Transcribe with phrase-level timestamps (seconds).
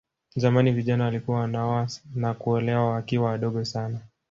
[0.35, 3.99] Zamani vijana walikuwa wanaoa na kuolewa wakiwa wadogo sana